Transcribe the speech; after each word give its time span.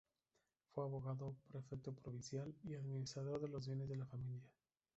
Fue 0.73 0.83
abogado, 0.83 1.35
prefecto 1.51 1.93
provincial 1.93 2.51
y 2.63 2.73
administrador 2.73 3.39
de 3.39 3.49
los 3.49 3.67
bienes 3.67 3.87
de 3.87 3.97
la 3.97 4.07
familia. 4.07 4.49